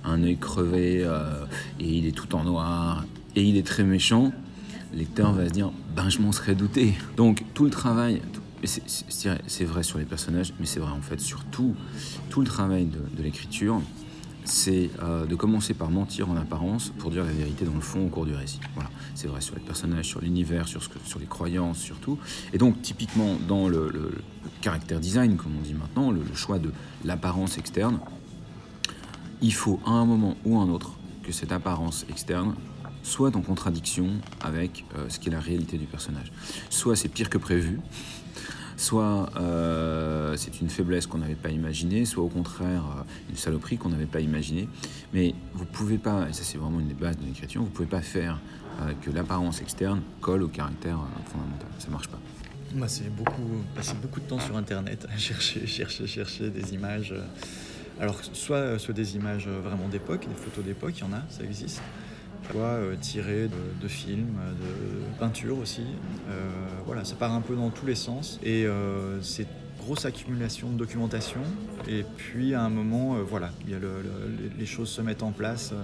un 0.05 0.23
œil 0.25 0.37
crevé, 0.37 1.09
et 1.79 1.89
il 1.89 2.07
est 2.07 2.13
tout 2.13 2.35
en 2.35 2.43
noir, 2.43 3.05
et 3.37 3.45
il 3.45 3.57
est 3.57 3.67
très 3.67 3.85
méchant. 3.85 4.33
Le 4.93 4.99
lecteur 4.99 5.33
va 5.33 5.47
se 5.47 5.53
dire, 5.53 5.71
ben 5.95 6.09
je 6.09 6.19
m'en 6.19 6.33
serais 6.33 6.57
douté. 6.57 6.95
Donc 7.17 7.45
tout 7.55 7.65
le 7.65 7.71
travail, 7.71 8.21
c'est 8.65 9.65
vrai 9.65 9.85
sur 9.85 9.99
les 9.99 10.05
personnages, 10.05 10.53
mais 10.59 10.67
c'est 10.67 10.81
vrai 10.81 10.91
en 10.91 11.03
fait 11.03 11.21
sur 11.21 11.45
tout, 11.45 11.77
le 12.37 12.45
travail 12.45 12.87
de 12.87 13.23
l'écriture 13.23 13.81
c'est 14.45 14.91
euh, 15.03 15.27
de 15.27 15.35
commencer 15.35 15.75
par 15.75 15.91
mentir 15.91 16.31
en 16.31 16.37
apparence 16.37 16.93
pour 16.99 17.11
dire 17.11 17.25
la 17.25 17.33
vérité 17.33 17.65
dans 17.65 17.75
le 17.75 17.81
fond 17.81 18.07
au 18.07 18.09
cours 18.09 18.27
du 18.27 18.35
récit. 18.35 18.61
Voilà, 18.75 18.91
c'est 19.15 19.29
vrai 19.29 19.41
sur 19.41 19.55
les 19.55 19.61
personnages, 19.61 20.07
sur 20.07 20.21
l'univers, 20.21 20.69
sur, 20.69 20.83
sur 20.83 21.19
les 21.19 21.27
croyances 21.27 21.79
surtout. 21.79 22.19
Et 22.53 22.59
donc 22.59 22.83
typiquement 22.83 23.37
dans 23.47 23.69
le, 23.69 24.13
caractère 24.61 25.01
design, 25.01 25.37
comme 25.37 25.57
on 25.59 25.63
dit 25.63 25.75
maintenant, 25.75 26.11
le, 26.11 26.23
choix 26.35 26.59
de 26.59 26.73
l'apparence 27.05 27.59
externe, 27.59 27.99
il 29.41 29.55
faut 29.55 29.81
à 29.85 29.91
un 29.91 30.05
moment 30.05 30.37
ou 30.45 30.59
à 30.59 30.63
un 30.63 30.69
autre 30.69 30.93
que 31.23 31.33
cette 31.33 31.53
apparence 31.53 32.05
externe 32.09 32.55
soit 33.03 33.35
en 33.35 33.41
contradiction 33.41 34.09
avec 34.41 34.85
euh, 34.97 35.09
ce 35.09 35.19
qui 35.19 35.29
est 35.29 35.33
la 35.33 35.41
réalité 35.41 35.77
du 35.77 35.87
personnage. 35.87 36.31
Soit 36.71 36.95
c'est 36.95 37.09
pire 37.09 37.29
que 37.29 37.39
prévu, 37.39 37.81
soit 38.83 39.31
euh, 39.37 40.37
c'est 40.37 40.61
une 40.61 40.69
faiblesse 40.69 41.07
qu'on 41.07 41.19
n'avait 41.19 41.35
pas 41.37 41.51
imaginée, 41.51 42.05
soit 42.05 42.25
au 42.25 42.29
contraire 42.29 42.85
euh, 42.99 43.03
une 43.31 43.37
saloperie 43.37 43.79
qu'on 43.79 43.91
n'avait 43.91 44.07
pas 44.07 44.21
imaginée. 44.21 44.69
Mais 45.15 45.35
vous 45.55 45.65
pouvez 45.65 45.99
pas, 45.99 46.29
et 46.29 46.33
ça 46.33 46.43
c'est 46.43 46.59
vraiment 46.59 46.81
une 46.81 46.89
des 46.89 46.95
bases 46.95 47.17
de 47.17 47.25
l'écriture, 47.25 47.63
vous 47.63 47.69
pouvez 47.69 47.89
pas 47.89 48.03
faire 48.03 48.41
euh, 48.81 48.93
que 49.01 49.11
l'apparence 49.11 49.61
externe 49.63 50.03
colle 50.21 50.43
au 50.43 50.49
caractère 50.49 50.99
fondamental. 51.27 51.69
Ça 51.79 51.89
marche 51.91 52.09
pas. 52.09 52.19
Moi, 52.75 52.89
c'est 52.89 53.15
beaucoup 53.15 53.63
passer 53.75 53.95
beaucoup 54.01 54.19
de 54.19 54.25
temps 54.25 54.41
sur 54.41 54.57
Internet 54.57 55.07
à 55.15 55.17
chercher, 55.17 55.67
chercher, 55.67 56.07
chercher 56.07 56.51
des 56.51 56.75
images. 56.75 57.15
Alors, 58.01 58.19
soit, 58.33 58.79
soit 58.79 58.95
des 58.95 59.15
images 59.15 59.47
vraiment 59.47 59.89
d'époque, 59.89 60.27
des 60.27 60.35
photos 60.35 60.65
d'époque, 60.65 60.95
il 60.97 61.01
y 61.03 61.05
en 61.05 61.13
a, 61.13 61.23
ça 61.29 61.45
existe 61.45 61.83
euh, 62.55 62.97
tiré 63.01 63.49
de, 63.81 63.89
films, 63.89 64.39
de 64.61 65.19
peintures 65.19 65.59
aussi. 65.59 65.85
Euh, 66.29 66.49
voilà, 66.87 67.05
ça 67.05 67.17
part 67.17 67.33
un 67.33 67.41
peu 67.41 67.55
dans 67.55 67.71
tous 67.71 67.87
les 67.87 67.95
sens. 67.95 68.39
Et 68.43 68.67
euh, 68.67 69.21
c'est 69.23 69.47
grosse 69.79 70.05
accumulation 70.05 70.71
de 70.71 70.77
documentation. 70.77 71.41
Et 71.89 72.05
puis 72.17 72.55
à 72.55 72.63
un 72.63 72.69
moment, 72.69 73.17
voilà, 73.23 73.51
il 73.65 73.73
y 73.73 73.75
a 73.75 73.79
les 74.59 74.67
choses 74.67 74.89
se 74.89 75.03
mettent 75.03 75.25
en 75.25 75.33
place. 75.33 75.75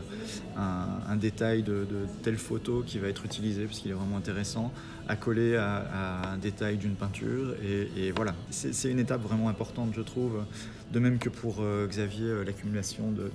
Un, 0.56 1.16
détail 1.16 1.62
de, 1.62 1.86
telle 2.22 2.36
photo 2.36 2.84
qui 2.86 2.98
va 2.98 3.08
être 3.08 3.24
utilisé 3.24 3.64
parce 3.64 3.80
qu'il 3.80 3.90
est 3.90 3.94
vraiment 3.94 4.16
intéressant, 4.16 4.72
accolé 5.08 5.56
à, 5.56 5.86
à 5.92 6.32
un 6.32 6.38
détail 6.38 6.76
d'une 6.76 6.94
peinture. 6.94 7.54
Et, 7.64 8.12
voilà, 8.12 8.34
c'est 8.50 8.90
une 8.90 8.98
étape 8.98 9.22
vraiment 9.22 9.48
importante, 9.48 9.92
je 9.94 10.02
trouve. 10.02 10.44
De 10.92 11.00
même 11.00 11.18
que 11.18 11.28
pour 11.28 11.62
Xavier, 11.86 12.44
l'accumulation 12.46 13.10
de, 13.10 13.30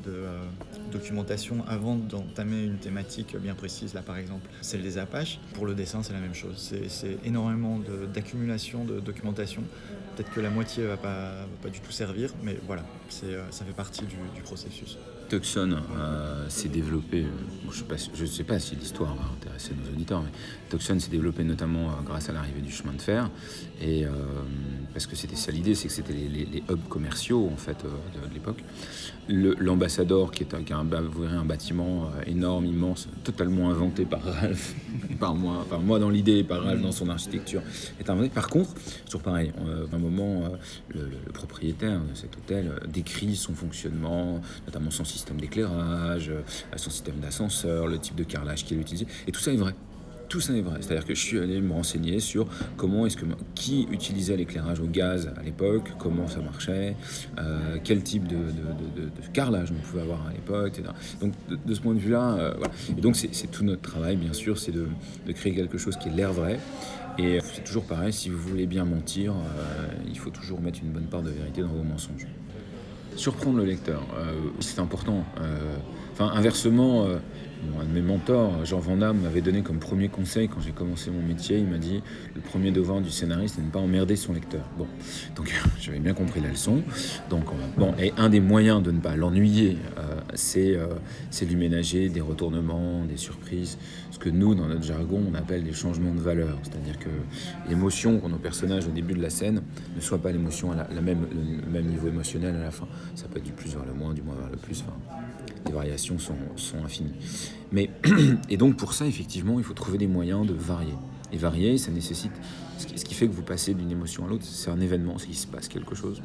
documentation 0.92 1.64
avant 1.68 1.96
d'entamer 1.96 2.64
une 2.64 2.78
thématique 2.78 3.36
bien 3.38 3.54
précise, 3.54 3.94
là 3.94 4.02
par 4.02 4.18
exemple, 4.18 4.48
celle 4.62 4.82
des 4.82 4.98
Apaches. 4.98 5.40
Pour 5.54 5.66
le 5.66 5.76
dessin, 5.76 6.02
c'est 6.04 6.14
la 6.14 6.20
même 6.20 6.34
chose. 6.34 6.74
C'est 6.88 7.18
énormément 7.26 7.80
d'accumulation 8.14 8.86
de, 8.86 9.00
documentation. 9.00 9.64
Peut-être 10.16 10.32
que 10.32 10.40
la 10.40 10.50
moitié 10.50 10.86
va 10.86 10.98
pas, 10.98 11.32
va 11.32 11.48
pas 11.62 11.70
du 11.70 11.80
tout 11.80 11.92
servir, 11.92 12.30
mais 12.44 12.58
voilà, 12.68 12.84
euh, 13.24 13.44
ça 13.50 13.66
fait 13.66 13.74
partie 13.74 14.06
du, 14.06 14.42
processus. 14.44 14.98
Tucson 15.34 15.72
euh, 15.98 16.48
s'est 16.48 16.70
développé, 16.70 17.26
je 17.72 18.22
ne 18.22 18.28
sais, 18.28 18.44
pas 18.44 18.60
si 18.60 18.76
l'histoire 18.76 19.16
va 19.16 19.24
intéresser 19.36 19.72
nos 19.74 19.92
auditeurs, 19.92 20.22
mais 20.22 20.30
Tucson 20.70 21.00
s'est 21.00 21.10
développé 21.10 21.44
notamment 21.44 21.90
grâce 22.06 22.30
à 22.30 22.34
l'arrivée 22.34 22.62
du 22.62 22.72
chemin 22.72 22.94
de 22.94 23.02
fer, 23.02 23.32
et 23.82 24.06
parce 24.94 25.08
que 25.08 25.16
c'était 25.16 25.36
ça 25.36 25.52
l'idée, 25.52 25.74
c'est 25.74 25.88
que 25.88 25.94
c'était 25.94 26.14
les, 26.14 26.64
hubs 26.70 26.88
commerciaux 26.88 27.50
en 27.52 27.58
fait 27.58 27.78
de, 27.84 28.34
l'époque. 28.34 28.64
L'ambassadeur 29.28 30.32
qui, 30.32 30.44
est, 30.44 30.54
un, 30.54 31.44
bâtiment 31.46 32.12
énorme, 32.28 32.66
immense, 32.66 33.08
totalement 33.24 33.72
inventé 33.72 34.06
par 34.06 34.22
Ralph, 34.24 34.76
par 35.20 35.34
moi, 35.34 35.66
par 35.70 35.80
moi 35.80 35.98
dans 35.98 36.10
l'idée, 36.10 36.44
par 36.44 36.64
Ralph 36.64 36.82
dans 36.82 36.92
son 36.92 37.10
architecture, 37.10 37.62
est 38.00 38.10
inventé. 38.10 38.30
Par 38.30 38.50
contre, 38.50 38.70
toujours 39.06 39.22
pareil, 39.22 39.52
à 39.92 39.96
un 39.96 40.00
moment, 40.00 40.44
le 40.90 41.32
propriétaire 41.34 42.00
de 42.02 42.14
cet 42.14 42.38
hôtel 42.38 42.72
décrit 42.88 43.36
son 43.36 43.54
fonctionnement, 43.54 44.42
notamment 44.68 44.92
son 44.92 45.06
système 45.06 45.23
d'éclairage, 45.32 46.30
euh, 46.30 46.42
son 46.76 46.90
système 46.90 47.20
d'ascenseur, 47.20 47.88
le 47.88 47.98
type 47.98 48.16
de 48.16 48.24
carrelage 48.24 48.66
qu'il 48.66 48.80
utilisait. 48.80 49.08
Et 49.28 49.32
tout 49.32 49.40
ça 49.40 49.54
est 49.54 49.58
vrai. 49.58 49.74
Tout 50.30 50.40
ça 50.40 50.54
est 50.54 50.62
vrai. 50.62 50.78
C'est-à-dire 50.82 51.06
que 51.06 51.14
je 51.14 51.22
suis 51.22 51.38
allé 51.38 51.62
me 51.62 51.74
renseigner 51.74 52.20
sur 52.20 52.48
comment 52.76 53.06
est-ce 53.06 53.18
que 53.18 53.26
qui 53.54 53.88
utilisait 53.92 54.36
l'éclairage 54.36 54.80
au 54.80 54.88
gaz 54.88 55.32
à 55.38 55.44
l'époque, 55.44 55.92
comment 56.00 56.28
ça 56.28 56.40
marchait, 56.40 56.96
euh, 57.38 57.78
quel 57.84 58.02
type 58.02 58.28
de, 58.28 58.38
carrelage 59.32 59.72
on 59.72 59.88
pouvait 59.88 60.02
avoir 60.02 60.28
à 60.28 60.32
l'époque, 60.32 60.80
etc. 60.80 60.90
Donc 61.22 61.34
de, 61.48 61.74
ce 61.74 61.80
point 61.80 61.94
de 61.94 62.00
vue-là, 62.00 62.34
euh, 62.34 62.54
donc 62.98 63.16
c'est 63.16 63.52
tout 63.52 63.64
notre 63.64 63.82
travail, 63.82 64.16
bien 64.16 64.34
sûr, 64.34 64.58
c'est 64.58 64.72
de, 64.72 64.88
créer 65.34 65.54
quelque 65.54 65.78
chose 65.78 65.98
qui 65.98 66.10
est 66.10 66.14
l'air 66.14 66.34
vrai. 66.34 66.60
Et 67.20 67.40
c'est 67.44 67.64
toujours 67.64 67.86
pareil, 67.86 68.12
si 68.12 68.30
vous 68.30 68.40
voulez 68.40 68.66
bien 68.66 68.86
mentir, 68.86 69.36
il 70.08 70.18
faut 70.18 70.32
toujours 70.32 70.60
mettre 70.62 70.80
une 70.82 70.90
bonne 70.90 71.06
part 71.06 71.22
de 71.22 71.30
vérité 71.30 71.62
dans 71.62 71.68
vos 71.68 71.84
mensonges 71.84 72.26
surprendre 73.16 73.58
le 73.58 73.66
lecteur. 73.66 74.02
Euh, 74.18 74.50
c'est 74.60 74.80
important. 74.80 75.24
Euh, 75.40 75.76
enfin, 76.14 76.32
inversement, 76.36 77.06
euh, 77.06 77.18
un 77.84 77.88
de 77.88 77.94
mes 77.94 78.02
mentors, 78.02 78.66
Jean 78.66 78.80
Van 78.80 78.96
m'avait 78.96 79.42
donné 79.42 79.62
comme 79.62 79.80
premier 79.80 80.08
conseil 80.08 80.48
quand 80.48 80.62
j'ai 80.62 80.72
commencé 80.72 81.12
mon 81.12 81.22
métier. 81.22 81.58
Il 81.58 81.68
m'a 81.68 81.78
dit 81.78 82.02
le 82.36 82.42
premier 82.42 82.72
devoir 82.72 83.02
du 83.02 83.10
scénariste, 83.10 83.56
c'est 83.56 83.62
de 83.62 83.68
ne 83.68 83.72
pas 83.72 83.80
emmerder 83.80 84.16
son 84.16 84.34
lecteur. 84.34 84.64
Bon, 84.78 84.88
donc 85.36 85.54
j'avais 85.80 86.00
bien 86.00 86.14
compris 86.14 86.42
la 86.42 86.50
leçon. 86.50 86.82
Donc, 87.30 87.46
bon, 87.78 87.94
et 88.00 88.14
un 88.18 88.30
des 88.30 88.40
moyens 88.40 88.82
de 88.82 88.92
ne 88.92 89.00
pas 89.00 89.16
l'ennuyer, 89.16 89.78
c'est 90.34 90.78
c'est 91.30 91.46
lui 91.46 91.56
ménager 91.56 92.10
des 92.10 92.22
retournements, 92.22 93.06
des 93.06 93.18
surprises, 93.18 93.78
ce 94.12 94.20
que 94.20 94.30
nous, 94.30 94.56
dans 94.56 94.68
notre 94.68 94.84
jargon, 94.84 95.22
on 95.30 95.36
appelle 95.36 95.64
des 95.64 95.74
changements 95.74 96.14
de 96.14 96.20
valeur. 96.20 96.58
C'est-à-dire 96.64 97.00
que 97.00 97.10
l'émotion 97.68 98.20
qu'ont 98.20 98.30
nos 98.30 98.38
personnages 98.38 98.88
au 98.88 98.92
début 98.92 99.14
de 99.14 99.22
la 99.22 99.30
scène 99.30 99.62
ne 99.96 100.02
soit 100.02 100.20
pas 100.20 100.32
l'émotion 100.32 100.72
à 100.72 100.76
la, 100.76 101.02
même, 101.02 101.26
même 101.72 101.86
niveau 101.86 102.08
émotionnel 102.08 102.56
à 102.56 102.62
la 102.62 102.72
fin. 102.72 102.88
Ça 103.16 103.28
peut 103.28 103.40
être 103.40 103.46
du 103.46 103.52
plus 103.52 103.74
vers 103.74 103.86
le 103.86 103.94
moins, 103.94 104.14
du 104.14 104.22
moins 104.22 104.36
vers 104.36 104.50
le 104.50 104.58
plus. 104.58 104.84
Enfin, 104.86 104.96
les 105.66 105.74
variations 105.74 106.20
sont, 106.20 106.36
sont 106.56 106.84
infinies. 106.84 107.14
Et 108.50 108.58
donc 108.58 108.78
pour 108.78 108.94
ça, 108.94 109.06
effectivement, 109.06 109.60
il 109.60 109.66
faut 109.66 109.74
trouver 109.74 109.98
des 109.98 110.08
moyens 110.08 110.46
de 110.46 110.54
varier. 110.54 110.96
Et 111.32 111.38
varier, 111.38 111.78
ça 111.78 111.92
nécessite. 111.92 112.34
Ce 112.78 112.86
qui, 112.86 112.98
ce 112.98 113.06
qui 113.06 113.14
fait 113.14 113.28
que 113.28 113.34
vous 113.34 113.44
passez 113.44 113.74
d'une 113.74 113.92
émotion 113.92 114.26
à 114.26 114.28
l'autre, 114.28 114.46
c'est 114.46 114.70
un 114.70 114.80
événement, 114.80 115.18
c'est 115.18 115.28
qu'il 115.28 115.36
se 115.36 115.48
passe 115.48 115.68
quelque 115.68 115.96
chose. 115.96 116.22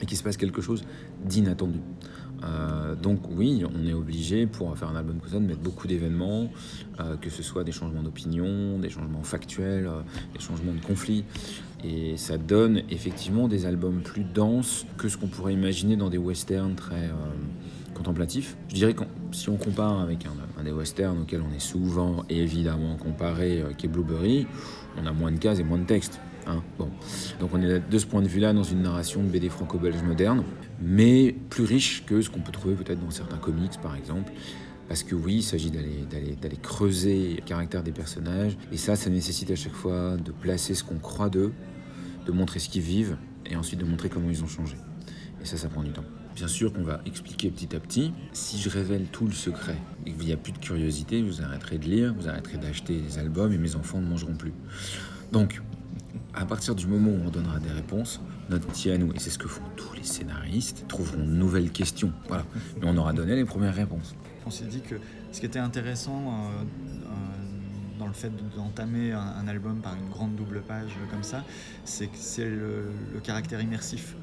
Et 0.00 0.06
qu'il 0.06 0.16
se 0.16 0.22
passe 0.22 0.36
quelque 0.36 0.60
chose 0.60 0.84
d'inattendu. 1.24 1.80
Euh, 2.44 2.94
donc 2.94 3.20
oui, 3.30 3.64
on 3.64 3.86
est 3.86 3.92
obligé 3.92 4.46
pour 4.46 4.76
faire 4.76 4.88
un 4.88 4.96
album 4.96 5.18
comme 5.18 5.30
ça 5.30 5.38
de 5.38 5.44
mettre 5.44 5.60
beaucoup 5.60 5.86
d'événements, 5.86 6.50
euh, 7.00 7.16
que 7.16 7.30
ce 7.30 7.42
soit 7.42 7.64
des 7.64 7.72
changements 7.72 8.02
d'opinion, 8.02 8.78
des 8.78 8.90
changements 8.90 9.22
factuels, 9.22 9.86
euh, 9.86 10.00
des 10.34 10.40
changements 10.40 10.72
de 10.72 10.80
conflits. 10.80 11.24
Et 11.84 12.16
ça 12.16 12.38
donne 12.38 12.82
effectivement 12.90 13.48
des 13.48 13.66
albums 13.66 14.00
plus 14.02 14.24
denses 14.24 14.86
que 14.96 15.08
ce 15.08 15.16
qu'on 15.16 15.28
pourrait 15.28 15.54
imaginer 15.54 15.96
dans 15.96 16.10
des 16.10 16.18
westerns 16.18 16.74
très 16.74 17.10
contemplatifs. 17.94 18.56
Je 18.68 18.74
dirais 18.74 18.94
que 18.94 19.04
si 19.30 19.48
on 19.48 19.56
compare 19.56 20.00
avec 20.00 20.26
un, 20.26 20.30
des 20.62 20.72
westerns 20.72 21.22
auxquels 21.22 21.42
on 21.42 21.54
est 21.54 21.60
souvent 21.60 22.24
évidemment 22.28 22.96
comparé, 22.96 23.62
qui 23.76 23.86
est 23.86 23.88
Blueberry, 23.88 24.46
on 25.00 25.06
a 25.06 25.12
moins 25.12 25.32
de 25.32 25.38
cases 25.38 25.58
et 25.58 25.64
moins 25.64 25.78
de 25.78 25.84
textes. 25.84 26.20
Hein. 26.46 26.62
bon. 26.78 26.88
Donc 27.40 27.50
on 27.52 27.60
est 27.60 27.80
de 27.80 27.98
ce 27.98 28.06
point 28.06 28.22
de 28.22 28.28
vue-là 28.28 28.52
dans 28.52 28.62
une 28.62 28.82
narration 28.82 29.22
de 29.22 29.28
BD 29.28 29.48
franco-belge 29.48 30.02
moderne, 30.02 30.44
mais 30.80 31.34
plus 31.50 31.64
riche 31.64 32.04
que 32.06 32.22
ce 32.22 32.30
qu'on 32.30 32.40
peut 32.40 32.52
trouver 32.52 32.74
peut-être 32.74 33.00
dans 33.00 33.10
certains 33.10 33.36
comics 33.36 33.78
par 33.82 33.94
exemple. 33.96 34.32
Parce 34.88 35.02
que 35.02 35.14
oui, 35.14 35.36
il 35.36 35.42
s'agit 35.42 35.70
d'aller 35.70 36.56
creuser 36.62 37.34
le 37.36 37.42
caractère 37.42 37.82
des 37.82 37.92
personnages, 37.92 38.56
et 38.72 38.78
ça, 38.78 38.96
ça 38.96 39.10
nécessite 39.10 39.50
à 39.50 39.54
chaque 39.54 39.74
fois 39.74 40.16
de 40.16 40.32
placer 40.32 40.72
ce 40.72 40.82
qu'on 40.82 40.98
croit 40.98 41.28
d'eux, 41.28 41.52
de 42.24 42.32
montrer 42.32 42.58
ce 42.58 42.70
qu'ils 42.70 42.82
vivent, 42.82 43.18
et 43.44 43.54
ensuite 43.54 43.80
de 43.80 43.84
montrer 43.84 44.08
comment 44.08 44.30
ils 44.30 44.42
ont 44.42 44.48
changé. 44.48 44.76
Et 45.42 45.44
ça, 45.44 45.58
ça 45.58 45.68
prend 45.68 45.82
du 45.82 45.90
temps. 45.90 46.04
Bien 46.38 46.46
sûr 46.46 46.72
qu'on 46.72 46.84
va 46.84 47.00
expliquer 47.04 47.50
petit 47.50 47.74
à 47.74 47.80
petit. 47.80 48.12
Si 48.32 48.60
je 48.60 48.70
révèle 48.70 49.06
tout 49.06 49.26
le 49.26 49.32
secret 49.32 49.76
et 50.06 50.12
qu'il 50.12 50.26
n'y 50.26 50.32
a 50.32 50.36
plus 50.36 50.52
de 50.52 50.58
curiosité, 50.58 51.20
vous 51.20 51.42
arrêterez 51.42 51.78
de 51.78 51.86
lire, 51.86 52.14
vous 52.16 52.28
arrêterez 52.28 52.58
d'acheter 52.58 53.00
des 53.00 53.18
albums 53.18 53.52
et 53.52 53.58
mes 53.58 53.74
enfants 53.74 54.00
ne 54.00 54.06
mangeront 54.06 54.36
plus. 54.36 54.52
Donc, 55.32 55.60
à 56.34 56.46
partir 56.46 56.76
du 56.76 56.86
moment 56.86 57.10
où 57.10 57.26
on 57.26 57.30
donnera 57.30 57.58
des 57.58 57.72
réponses, 57.72 58.20
notre 58.50 58.68
métier 58.68 58.92
à 58.92 58.98
nous, 58.98 59.12
et 59.14 59.18
c'est 59.18 59.30
ce 59.30 59.38
que 59.38 59.48
font 59.48 59.64
tous 59.74 59.92
les 59.94 60.04
scénaristes, 60.04 60.84
trouveront 60.86 61.24
de 61.24 61.32
nouvelles 61.32 61.72
questions. 61.72 62.12
Voilà. 62.28 62.44
Mais 62.80 62.86
on 62.88 62.96
aura 62.96 63.12
donné 63.12 63.34
les 63.34 63.44
premières 63.44 63.74
réponses. 63.74 64.14
On 64.46 64.50
s'est 64.50 64.66
dit 64.66 64.80
que 64.80 64.94
ce 65.32 65.40
qui 65.40 65.46
était 65.46 65.58
intéressant 65.58 66.22
euh, 66.22 66.62
euh, 66.62 67.08
dans 67.98 68.06
le 68.06 68.12
fait 68.12 68.30
d'entamer 68.54 69.10
un, 69.10 69.48
album 69.48 69.80
par 69.80 69.96
une 69.96 70.08
grande 70.08 70.36
double 70.36 70.62
page 70.62 70.92
comme 71.10 71.24
ça, 71.24 71.44
c'est 71.84 72.06
que 72.06 72.16
c'est 72.16 72.48
le, 72.48 72.92
caractère 73.24 73.60
immersif. 73.60 74.14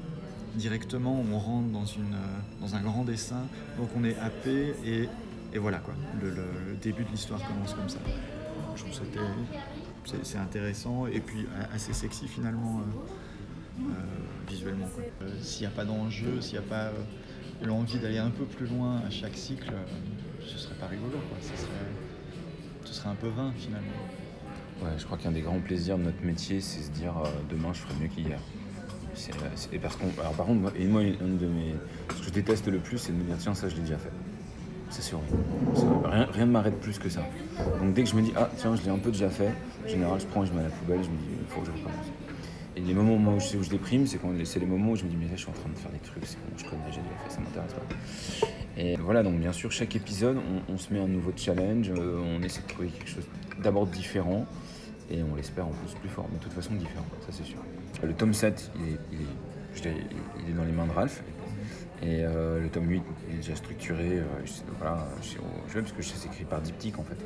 Directement, 0.56 1.22
on 1.32 1.38
rentre 1.38 1.68
dans, 1.68 1.84
une, 1.84 2.14
euh, 2.14 2.60
dans 2.60 2.74
un 2.74 2.80
grand 2.80 3.04
dessin, 3.04 3.44
donc 3.78 3.90
on 3.96 4.04
est 4.04 4.16
happé 4.18 4.74
et, 4.84 5.08
et 5.52 5.58
voilà 5.58 5.78
quoi. 5.78 5.94
Le, 6.20 6.30
le, 6.30 6.76
début 6.80 7.04
de 7.04 7.10
l'histoire 7.10 7.40
commence 7.46 7.74
comme 7.74 7.88
ça. 7.88 7.98
Je 8.74 8.82
trouve 8.82 8.94
que 9.10 9.18
c'est 10.22 10.38
intéressant 10.38 11.06
et 11.06 11.20
puis 11.20 11.46
assez 11.72 11.92
sexy 11.92 12.28
finalement 12.28 12.80
euh, 12.80 13.82
euh, 13.82 13.92
visuellement. 14.48 14.86
Euh, 15.22 15.28
s'il 15.40 15.62
n'y 15.62 15.72
a 15.72 15.74
pas 15.74 15.84
d'enjeu, 15.84 16.40
s'il 16.40 16.58
n'y 16.58 16.64
a 16.64 16.68
pas 16.68 16.90
l'envie 17.62 17.98
d'aller 17.98 18.18
un 18.18 18.30
peu 18.30 18.44
plus 18.44 18.66
loin 18.66 19.00
à 19.06 19.10
chaque 19.10 19.36
cycle, 19.36 19.72
ce 20.40 20.58
serait 20.58 20.74
pas 20.76 20.86
rigolo. 20.86 21.12
Quoi. 21.12 21.38
Ce, 21.40 21.48
serait, 21.56 22.92
serait 22.92 23.08
un 23.08 23.14
peu 23.14 23.28
vain 23.28 23.52
finalement. 23.56 23.86
Ouais, 24.82 24.90
je 24.98 25.04
crois 25.06 25.16
qu'un 25.16 25.32
des 25.32 25.40
grands 25.40 25.60
plaisirs 25.60 25.96
de 25.96 26.04
notre 26.04 26.22
métier, 26.22 26.60
c'est 26.60 26.82
se 26.82 26.90
dire 26.90 27.14
demain 27.50 27.72
je 27.72 27.80
ferai 27.80 27.94
mieux 27.94 28.08
qu'hier. 28.08 28.40
C'est, 29.16 29.78
parce 29.78 29.96
qu'on, 29.96 30.08
alors 30.20 30.34
par 30.34 30.46
contre, 30.46 30.60
moi, 30.60 30.72
et 30.78 30.84
moi, 30.86 31.02
une 31.02 31.38
de 31.38 31.46
mes, 31.46 31.74
ce 32.14 32.20
que 32.20 32.26
je 32.26 32.30
déteste 32.30 32.68
le 32.68 32.78
plus, 32.78 32.98
c'est 32.98 33.12
de 33.12 33.16
me 33.16 33.24
dire 33.24 33.36
tiens 33.38 33.54
ça 33.54 33.68
je 33.68 33.76
l'ai 33.76 33.82
déjà 33.82 33.98
fait. 33.98 34.12
C'est 34.90 35.02
sûr. 35.02 35.20
Rien, 36.04 36.46
ne 36.46 36.52
m'arrête 36.52 36.78
plus 36.80 36.98
que 36.98 37.08
ça. 37.08 37.22
Donc 37.80 37.94
dès 37.94 38.04
que 38.04 38.08
je 38.08 38.14
me 38.14 38.22
dis, 38.22 38.32
ah 38.36 38.48
tiens, 38.56 38.76
je 38.76 38.82
l'ai 38.82 38.90
un 38.90 38.98
peu 38.98 39.10
déjà 39.10 39.28
fait, 39.28 39.50
en 39.84 39.88
général, 39.88 40.20
je 40.20 40.26
prends 40.26 40.44
et 40.44 40.46
je 40.46 40.52
mets 40.52 40.60
à 40.60 40.64
la 40.64 40.70
poubelle, 40.70 41.02
je 41.02 41.10
me 41.10 41.16
dis, 41.16 41.24
il 41.40 41.46
faut 41.48 41.60
que 41.60 41.66
je 41.66 41.72
recommence. 41.72 42.06
Et 42.76 42.80
les 42.80 42.94
moments 42.94 43.34
où 43.34 43.40
je, 43.40 43.56
où 43.56 43.62
je 43.62 43.70
déprime, 43.70 44.06
c'est 44.06 44.18
quand 44.18 44.32
c'est 44.44 44.60
les 44.60 44.66
moments 44.66 44.92
où 44.92 44.96
je 44.96 45.04
me 45.04 45.08
dis, 45.08 45.16
mais 45.16 45.24
là, 45.24 45.32
je 45.34 45.40
suis 45.40 45.48
en 45.50 45.54
train 45.54 45.70
de 45.70 45.78
faire 45.78 45.90
des 45.90 45.98
trucs, 45.98 46.24
c'est 46.26 46.36
bon, 46.36 46.56
je 46.56 46.64
connais, 46.64 46.82
j'ai 46.90 47.00
déjà 47.00 47.16
fait, 47.24 47.30
ça 47.30 47.40
m'intéresse 47.40 47.72
pas. 47.72 48.46
Et 48.76 48.96
voilà, 48.96 49.22
donc 49.22 49.40
bien 49.40 49.52
sûr, 49.52 49.72
chaque 49.72 49.96
épisode, 49.96 50.36
on, 50.68 50.76
se 50.76 50.92
met 50.92 51.00
un 51.00 51.08
nouveau 51.08 51.32
challenge, 51.34 51.90
euh, 51.90 52.20
on 52.22 52.42
essaie 52.42 52.60
de 52.60 52.68
trouver 52.68 52.88
quelque 52.88 53.08
chose 53.08 53.26
d'abord 53.62 53.86
différent, 53.86 54.44
et 55.10 55.22
on 55.22 55.34
l'espère 55.34 55.66
en 55.66 55.70
plus 55.70 55.94
plus 55.94 56.10
fort, 56.10 56.26
mais 56.30 56.38
de 56.38 56.42
toute 56.42 56.52
façon 56.52 56.74
différent, 56.74 57.06
ça 57.20 57.28
c'est 57.30 57.44
sûr. 57.46 57.58
Le 58.02 58.12
tome 58.12 58.34
7, 58.34 58.70
il 58.76 58.92
est, 58.92 58.98
il 59.14 60.50
est, 60.50 60.52
dans 60.52 60.64
les 60.64 60.72
mains 60.72 60.86
de 60.86 60.92
Ralph, 60.92 61.22
et 62.02 62.24
euh, 62.24 62.60
le 62.60 62.68
tome 62.68 62.90
8 62.90 63.02
est 63.30 63.36
déjà 63.36 63.56
structuré 63.56 64.18
euh, 64.18 64.24
voilà, 64.78 65.08
chez 65.22 65.38
jeu, 65.72 65.80
parce 65.80 65.92
que 65.92 66.02
c'est 66.02 66.26
écrit 66.26 66.44
par 66.44 66.60
diptyque 66.60 66.98
en 66.98 67.04
fait. 67.04 67.16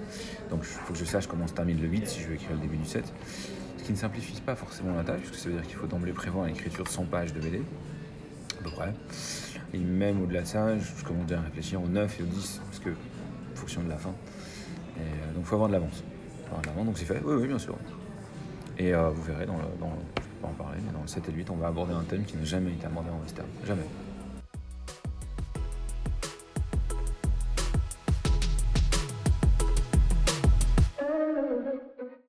Donc 0.48 0.60
il 0.62 0.66
faut 0.66 0.92
que 0.92 0.98
je 0.98 1.04
sache 1.04 1.26
comment 1.26 1.48
se 1.48 1.54
termine 1.54 1.80
le 1.80 1.88
8 1.88 2.06
si 2.06 2.20
je 2.20 2.28
veux 2.28 2.34
écrire 2.34 2.52
le 2.52 2.60
début 2.60 2.76
du 2.76 2.84
7. 2.84 3.12
Ce 3.78 3.84
qui 3.84 3.92
ne 3.92 3.96
simplifie 3.96 4.40
pas 4.40 4.54
forcément 4.54 4.94
la 4.94 5.02
tâche, 5.02 5.20
parce 5.22 5.30
que 5.32 5.36
ça 5.36 5.48
veut 5.48 5.56
dire 5.56 5.66
qu'il 5.66 5.76
faut 5.76 5.88
d'emblée 5.88 6.12
prévoir 6.12 6.46
l'écriture 6.46 6.84
de 6.84 6.88
100 6.88 7.04
pages 7.06 7.32
de 7.32 7.40
BD, 7.40 7.62
à 8.60 8.62
peu 8.62 8.70
près. 8.70 8.94
Et 9.74 9.78
même 9.78 10.22
au-delà 10.22 10.42
de 10.42 10.46
ça, 10.46 10.78
je 10.78 11.04
commence 11.04 11.26
déjà 11.26 11.40
à 11.40 11.44
réfléchir 11.44 11.82
au 11.82 11.88
9 11.88 12.20
et 12.20 12.22
au 12.22 12.26
10, 12.26 12.60
parce 12.64 12.78
que 12.78 12.90
en 12.90 13.56
fonction 13.56 13.82
de 13.82 13.88
la 13.88 13.98
fin. 13.98 14.14
Euh, 14.98 15.02
donc 15.34 15.42
il 15.42 15.44
faut 15.44 15.54
avoir 15.56 15.68
de 15.68 15.74
l'avance. 15.74 16.04
Donc 16.76 16.96
c'est 16.96 17.04
fait, 17.04 17.20
oui, 17.24 17.34
oui, 17.40 17.48
bien 17.48 17.58
sûr. 17.58 17.76
Et 18.78 18.92
vous 18.92 19.22
verrez, 19.22 19.46
dans 19.46 19.58
le, 19.58 19.64
je 20.19 20.19
pas 20.40 20.48
en 20.48 20.52
parler, 20.52 20.78
mais 20.84 20.92
dans 20.92 21.02
le 21.02 21.08
7 21.08 21.28
et 21.28 21.32
le 21.32 21.38
8, 21.38 21.50
on 21.50 21.56
va 21.56 21.68
aborder 21.68 21.92
un 21.94 22.02
thème 22.02 22.24
qui 22.24 22.36
n'a 22.36 22.44
jamais 22.44 22.70
été 22.70 22.86
abordé 22.86 23.10
en 23.10 23.20
western. 23.22 23.48
Jamais. 23.66 23.82